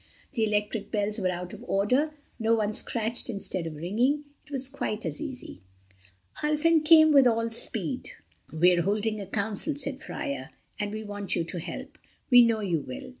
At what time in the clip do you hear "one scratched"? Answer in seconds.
2.55-3.29